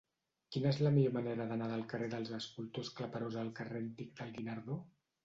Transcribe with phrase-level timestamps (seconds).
[0.53, 4.33] Quina és la millor manera d'anar del carrer dels Escultors Claperós al carrer Antic del
[4.39, 4.79] Guinardó?